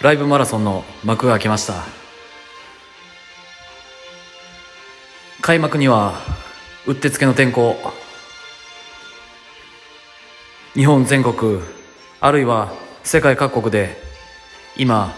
[0.00, 1.74] ライブマラソンの幕が開けました。
[5.42, 6.14] 開幕には
[6.86, 7.76] うってつけの天候。
[10.72, 11.60] 日本全国
[12.18, 12.72] あるいは
[13.02, 14.00] 世界各国で
[14.74, 15.14] 今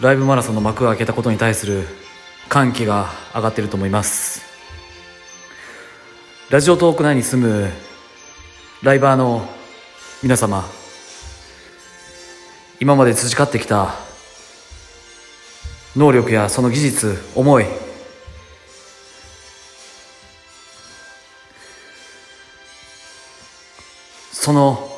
[0.00, 1.84] ライブマラソンの幕が開けたことに対する
[2.48, 4.42] 歓喜が上がっていると思います。
[6.50, 7.70] ラジオトーク内に住む
[8.82, 9.46] ライバーの
[10.20, 10.64] 皆様
[12.80, 13.94] 今まで培ってきた
[15.96, 17.66] 能力やその技術思い。
[24.30, 24.88] その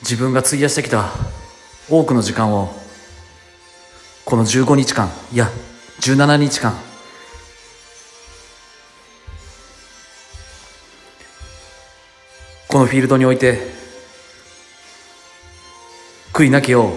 [0.00, 1.10] 自分が費やしてきた
[1.90, 2.72] 多くの時間を
[4.24, 5.50] この15日間いや
[6.00, 6.72] 17日間
[12.68, 13.83] このフィールドにおいて
[16.34, 16.90] 悔いなきよう。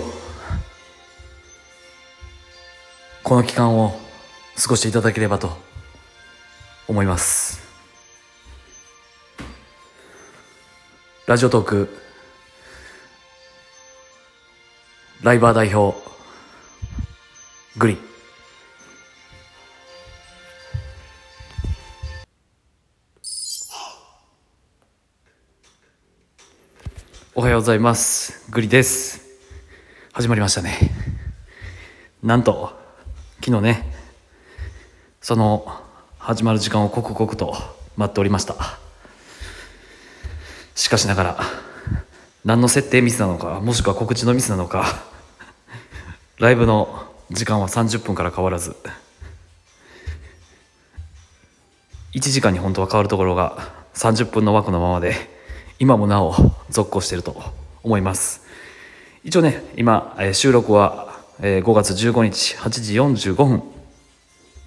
[3.21, 3.91] この期間を
[4.59, 5.55] 過ごしていただければと
[6.87, 7.61] 思います。
[11.27, 11.89] ラジオトーク
[15.21, 15.95] ライバー代表
[17.77, 17.97] グリ
[27.35, 28.49] おはようございます。
[28.49, 29.26] グリです。
[30.17, 30.79] 始まりましたね。
[32.23, 32.71] なんと
[33.39, 33.93] 昨日ね
[35.21, 35.71] その
[36.17, 37.55] 始まる時間を刻々と
[37.97, 38.55] 待っておりました。
[40.73, 41.39] しかしながら
[42.43, 45.03] 何の設定ミスなのかもしくは告知のミスなのか
[46.39, 48.75] ライブの時間は30分から変わらず
[52.15, 55.13] 1時間に本当は変わるところが30分の枠のままで
[55.77, 56.33] 今もなお
[56.71, 57.39] 続行していると
[57.83, 58.46] 思います。
[59.23, 62.93] 一応ね今、えー収録は、えー5月15日8時
[63.31, 63.63] 45分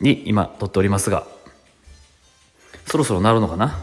[0.01, 1.27] に今撮っておりますが
[2.87, 3.79] そろそろなるのかな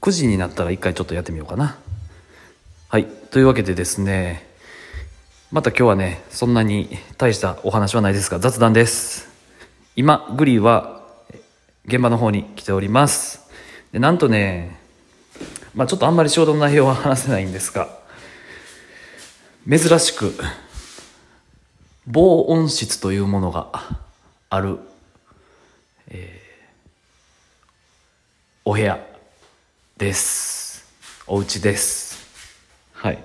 [0.00, 1.78] ？9時になったら一回ちょっとやってみようかな。
[2.88, 4.46] はいというわけでですね
[5.50, 9.28] また今日はねそんなに大したお話はないですが雑談です。
[9.96, 11.02] 今グリーは
[11.86, 13.40] 現場の方に来ております。
[13.92, 14.78] でなんとね
[15.74, 18.01] まあちょっとあんまり仕事の内容は話せないんですが
[19.68, 20.34] 珍しく
[22.06, 23.98] 防音室というものが
[24.50, 24.78] ある、
[26.08, 26.42] えー
[28.64, 29.04] お部屋
[29.96, 30.84] です。
[31.26, 32.24] お家です。
[32.92, 33.18] はい。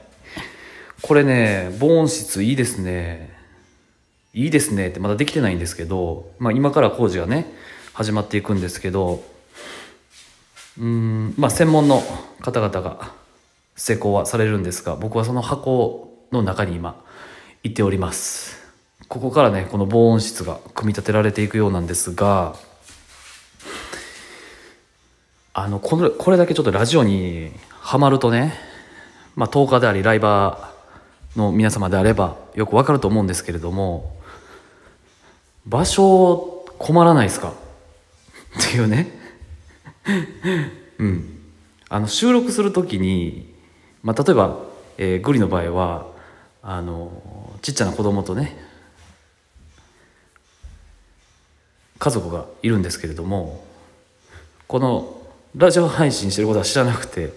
[1.03, 3.37] これね防音室いいですね。
[4.33, 7.45] いいですねってまだできてないんですけど、まあ、今から工事がね
[7.93, 9.23] 始まっていくんですけど
[10.79, 12.01] うんまあ専門の
[12.41, 13.11] 方々が
[13.75, 17.03] 施工はされるんですが僕はその箱をの中に今
[17.63, 18.57] 行っております。
[19.07, 22.55] ここからねこの防音室が組み立てられていくようなんですが
[25.53, 28.53] あのこれこれだけちょっとラジオにはまるとね
[29.35, 34.17] まあ10日でありライバーの皆様であればよくわかると思うんですけれども
[35.65, 37.53] 場所困らないですか？
[38.59, 39.11] っていうね。
[40.97, 41.39] うん。
[41.89, 43.53] あの収録する時に、
[44.03, 44.59] まあ、例えば、
[44.97, 46.07] えーグリの場合は
[46.69, 47.09] あの
[47.61, 48.53] ちっちゃな子供とね
[51.97, 53.63] 家族がいるんですけれども
[54.67, 55.17] この
[55.55, 57.31] ラジオ配信してることは知らなくて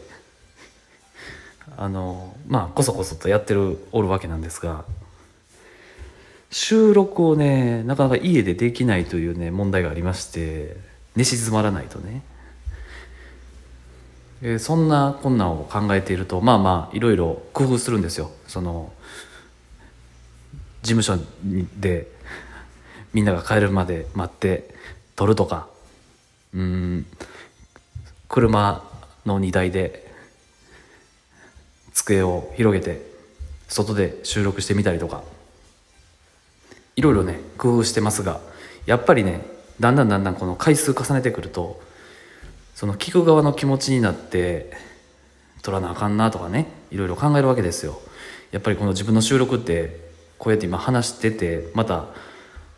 [1.76, 4.84] あのまあこそこそとやってるおるわけなんですが
[6.50, 10.76] 収録をねなかなか家でできないというね問題がありまして
[11.14, 12.22] 寝静まらないとね。
[14.42, 18.30] えーそんな困難を考えているとまあまあいろいろ工夫するんですよ。
[18.46, 18.92] その
[20.82, 21.18] 事務所
[21.78, 22.08] で
[23.12, 24.74] みんなが帰るまで待って
[25.16, 25.68] 撮るとか。
[26.54, 27.06] うん。
[28.28, 28.88] 車
[29.26, 30.12] の荷台で
[31.92, 33.04] 机を広げて
[33.68, 35.22] 外で収録してみたりとか。
[36.96, 38.40] いろいろね工夫してますが
[38.84, 39.40] やっぱりね
[39.78, 41.80] だんだんだんだんこの回数重ねてくると
[42.74, 44.72] その聞く側の気持ちになって
[45.62, 48.00] 撮らなあかんなとかねいろいろ考えるわけですよ。
[48.52, 52.06] やっぱりこの自分の収録ってこうやって今話しててまた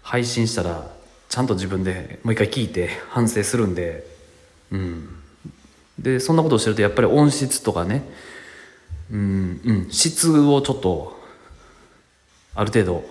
[0.03, 0.91] 配信したら
[1.29, 4.07] ちゃんと自分でもう一回聞いて反省するんで
[4.71, 5.09] うん。
[5.99, 8.03] でそんなことをしてるとやっぱり音質とかね
[9.11, 11.21] うん、うん、質をちょっと
[12.55, 13.05] ある程度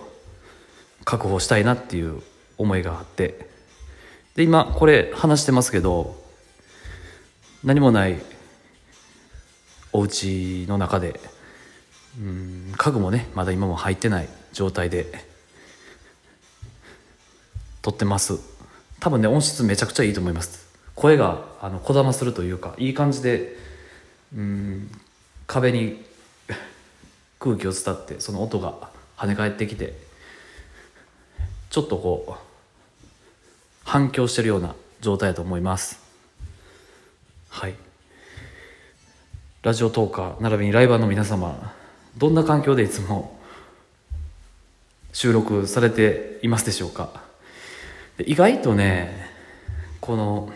[1.04, 2.22] 確保したいなっていう
[2.58, 3.50] 思いがあって。
[4.34, 6.21] で今これ話してますけど
[7.64, 8.20] 何もない
[9.92, 11.20] お家の中で
[12.18, 15.06] うん家具もねまだ今も入ってない状態で
[17.82, 18.38] 撮ってます。
[19.00, 20.66] 多分ね音質めちゃくちゃいいと思います。
[20.94, 23.56] 声があのこだまするというかいい感じで
[24.36, 24.90] うん
[25.46, 26.04] 壁に
[27.38, 29.96] 空気を伝ってその音が跳ね返ってきて
[31.70, 32.34] ちょっとこう
[33.84, 36.01] 反響してるような状態だと思います。
[37.52, 37.74] はい。
[39.62, 41.74] ラジオトーカー並びにライバーの皆様
[42.16, 43.38] どんな環境でいつも
[45.12, 47.22] 収録されていますでしょうか？
[48.24, 49.28] 意外とね
[50.00, 50.50] この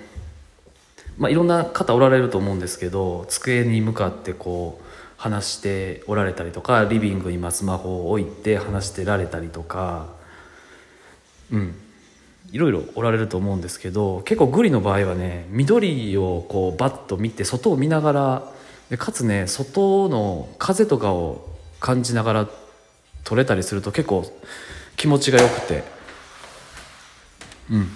[1.18, 4.84] まあいろんな方おられると思うんですけど机に向かってこう
[5.18, 10.08] 話しておられたりとかリビングにスマホを置いて話してられたりとか
[11.52, 11.74] うん。
[12.52, 18.52] いろいろおられると思うんですけど結構グリの場合はね緑をこうバッと見て外を見ながら
[18.90, 21.48] でかつね外の風とかを
[21.80, 22.48] 感じながら
[23.24, 24.24] 撮れたりすると結構
[24.96, 25.84] 気持ちがよくて。
[27.70, 27.88] うん。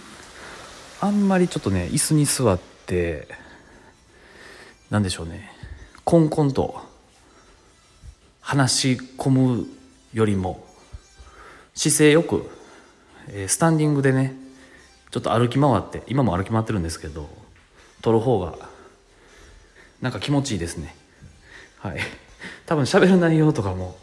[1.03, 3.26] あんまりちょっとね椅子に座って
[4.91, 5.50] 何でしょうね
[6.05, 6.82] コンコンと
[8.43, 9.67] 話し込む
[10.12, 10.67] よりも
[11.75, 12.50] 姿勢よく
[13.46, 14.35] スタンディングでね
[15.11, 17.29] ちょっと歩き回って今も歩き回ってるんですけど
[18.01, 18.55] 撮る方が
[20.01, 20.95] なんか気持ちいいですね。
[21.79, 21.99] はい。
[22.67, 23.97] 多分喋る内容とかも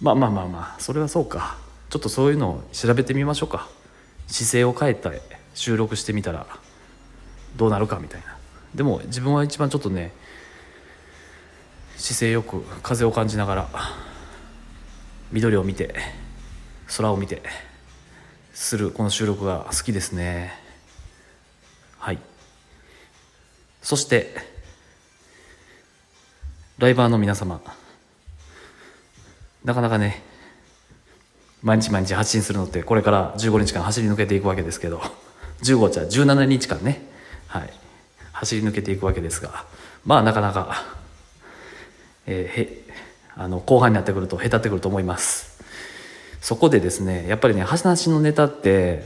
[0.00, 1.58] まあまあまあまあそれはそうか。
[1.88, 3.68] ちょっとそういうのを調べてみましょうか。
[4.26, 5.22] 姿勢を変えて
[5.54, 6.46] 収録してみたら
[7.56, 8.36] どうなるかみたいな。
[8.74, 10.12] でも自分は一番ちょっとね
[11.96, 13.68] 姿勢よく風を感じながら
[15.32, 15.94] 緑を見て
[16.96, 17.42] 空を見て
[18.52, 20.52] するこの収録が好きですね。
[21.98, 22.18] はい。
[23.82, 24.34] そして
[26.78, 27.60] ライバーの皆様。
[29.64, 30.22] なかなかね
[31.62, 35.02] 毎日毎日発信するのってこれから15日間走り抜けていくわけですけど
[35.62, 37.02] 15じゃ17日間ね。
[37.46, 37.72] はい。
[38.32, 39.66] 走り抜けていくわけですが
[40.06, 41.00] まあなかなか
[42.26, 42.84] えー、へ
[43.34, 45.49] あの後半になってくると下手ってくると思います。
[46.40, 49.02] そこでですねやっぱりね話のネタって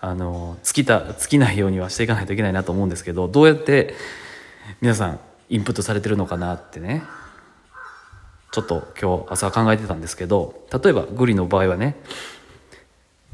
[0.00, 3.94] あの尽きた尽きないようにはしていかないといけないなと思うんですけどどうやって
[4.80, 7.02] 皆さんインプットされてるのかなってね
[8.52, 11.96] ちょっと今日朝考えてたんですけど例えばグリの場合はね、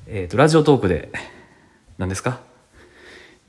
[0.06, 1.10] えーと、ラジオトークで
[1.98, 2.40] 何ですか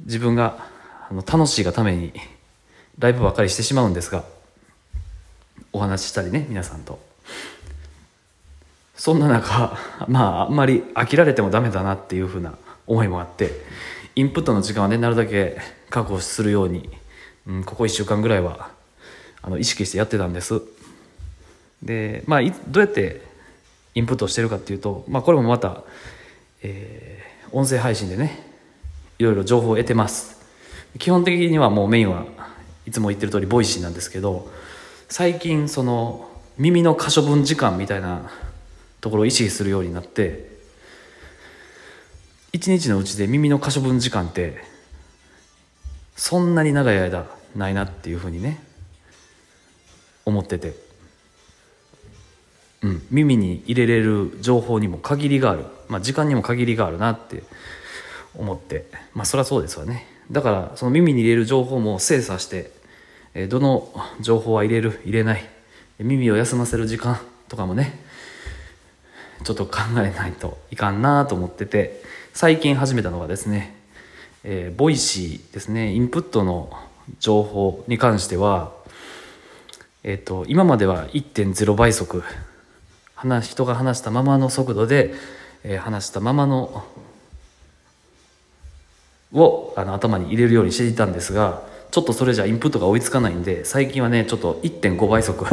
[0.02, 0.68] 自分が
[1.10, 2.14] あの楽しいがために
[3.00, 4.24] ライブばかりしてしまうんですが
[5.74, 7.07] お話ししたりね皆さんと。
[8.98, 9.78] そんな中
[10.10, 12.54] まああんまり飽きられてもダメだなっていうふうな
[12.86, 13.52] 思いもあって
[14.16, 15.58] インプットの時間はねなるだけ
[15.90, 16.90] 確保するように、
[17.48, 18.70] うん、ここ1週間ぐらいは
[19.42, 20.62] あの意識してやってたんです。
[21.82, 23.22] でまあどうやって
[23.94, 25.84] インプットしてるかっていうと、まあ、これもまた、
[26.62, 28.44] えー、音声配信でね
[29.20, 30.38] いろいろ情報を得てます。
[30.98, 32.26] 基本的にはもうメインは
[32.88, 34.52] いつも言ってる通りボイシーなんですけど
[35.10, 38.32] 最近その耳の可処分時間みたいな
[39.02, 40.58] ところを意識するようになって
[42.54, 44.64] 一日のうちで耳の可処分時間って
[46.16, 48.60] そんなに長い間ないなっていうふうにね
[50.26, 50.74] 思ってて、
[52.82, 57.44] うん、耳に入れれる情報にも限りがある、まあ、時間にも限りがあるなって
[58.36, 58.86] 思って。
[59.14, 60.06] まあそりゃそうですわね。
[60.30, 62.72] だからその耳に入れる情報も精査して
[63.34, 65.50] えどの情報は入れる入れない。
[66.00, 68.00] 耳を休ませる時間とかもね
[69.44, 72.02] ちょっと考えないといかんなと思ってて
[72.34, 73.76] 最近始めたのがですね、
[74.44, 76.72] えー、ボイシーですねインプットの
[77.20, 78.74] 情報に関しては
[80.04, 82.24] えっ、ー、と今までは1.0倍速
[83.16, 85.14] 話人が話したままの速度で、
[85.64, 86.86] えー、話したままの
[89.34, 95.46] をあの頭に入れるようにしていたんですがちょっとそれじゃインプットが追いつかないんで最近はねちょっと1.5倍速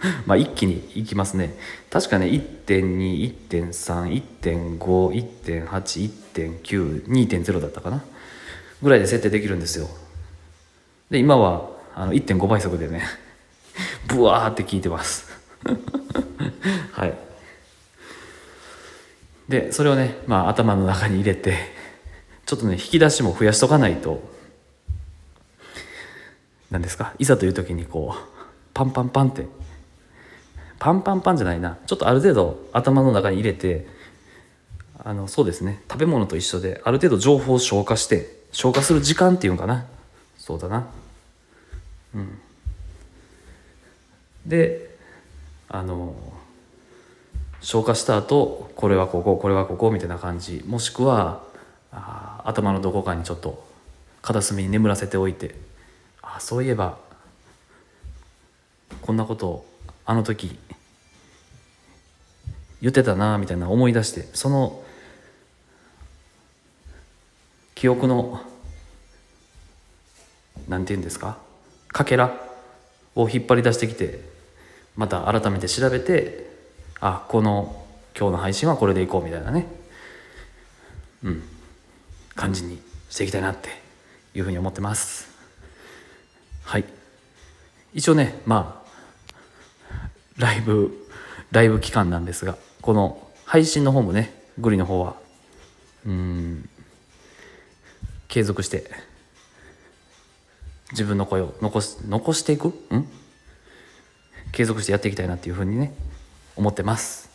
[0.26, 1.54] まあ一気にいきますね。
[1.90, 4.78] 確かね1.2、1.3、1.5、
[5.68, 6.10] 1.8、
[6.62, 8.04] 1.9、2.0だったかな。
[8.82, 9.88] ぐらいで設定できるんですよ。
[11.10, 13.02] で今はあの1.5倍速でね
[14.06, 15.26] ブワーって聞いてます。
[16.92, 17.14] はい。
[19.48, 21.56] でそれをね、まあ、頭の中に入れて
[22.44, 24.22] ちょっとね引き出しも増やしとかないと
[26.70, 27.14] 何ですか？
[27.18, 28.18] いざという時にこう
[28.74, 29.46] パンパンパンって
[30.78, 31.78] パンパンパンじゃないな。
[31.86, 33.86] ちょっとある程度頭の中に入れて
[35.02, 35.82] あのそうですね。
[35.90, 39.86] 食べ物と一緒である程度情報を消化して消化する時間っていうのかな。
[40.36, 40.86] そうだな。
[42.14, 42.38] うん。
[44.46, 44.96] で
[45.68, 46.14] あの
[47.60, 50.62] 消化した後これはこここれはここみたいな感じ。
[50.66, 51.42] もしくは
[51.92, 53.66] あ頭のどこかにちょっと
[54.22, 55.54] 片隅に眠らせておいて。
[56.30, 56.98] あそういえば
[59.00, 59.66] こんなことを
[60.08, 60.58] あの時
[62.80, 64.82] 言ってたなみたいな思い出してその
[67.74, 68.40] 記憶の
[70.66, 71.36] なんて言うんですか？
[71.88, 72.34] かけら
[73.16, 74.20] を引っ張り出してきて
[74.96, 76.48] また改めて調べて
[77.00, 77.84] あこの
[78.18, 79.66] 今日の配信はこれでいこうみたいなね。
[81.22, 81.42] うん。
[82.34, 83.68] 感じにしていきたいなって
[84.34, 85.28] いうふうに思ってます。
[86.64, 86.84] はい。
[87.92, 88.87] 一応ねまあ
[90.38, 91.06] ライブ
[91.50, 95.16] ライブ期間なんですがこの配信の方もねグリの方は
[96.06, 96.68] うん
[98.28, 98.90] 継続して
[100.92, 102.68] 自分の声を残し残していく？
[102.68, 102.74] ん？
[104.52, 105.92] 継続してやっていきたいなっていうふうにね
[106.56, 107.30] 思ってます。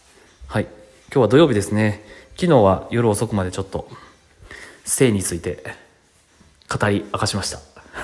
[0.48, 0.64] はい。
[0.64, 0.72] 今
[1.16, 2.04] 日は土曜日ですね。
[2.36, 3.88] 昨日は夜遅くまでちょっと
[4.86, 5.64] 性について
[6.68, 7.60] 語り明かしました。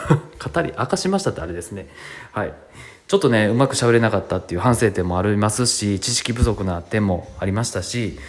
[0.50, 1.88] 語り明かしましたってあれですね。
[2.32, 2.53] はい。
[3.10, 8.20] ちょっとねうまくしゃべれなかったっていう反省点もありますし知識不足な点もありましたし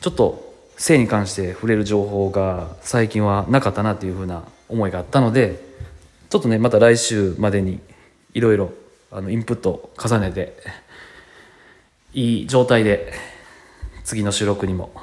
[0.00, 5.60] ちょっと性に関して触れる情報が最近はなかったなっていうふうな思いがあったので
[6.30, 7.78] ちょっとねまた来週までに
[8.32, 8.72] いろいろ
[9.28, 10.56] インプットを重ねて
[12.14, 13.12] いい状態で
[14.02, 14.94] 次の収録にも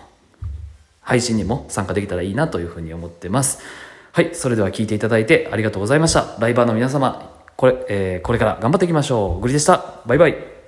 [1.02, 3.60] 配信にも参加できたらいいなというふうに思ってます。
[4.12, 6.36] はいそれでは聞いていただいてありがとうございました。
[6.40, 7.29] ライバーの皆様
[7.60, 9.42] これ,、えー、これから頑張っていきましょう。
[9.42, 10.02] グリでした。
[10.06, 10.59] バイバイ。